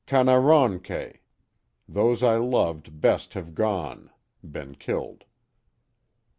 [0.07, 1.19] Ka na ron que—
[1.87, 4.09] Those I loved best have gone
[4.43, 5.25] (been killed).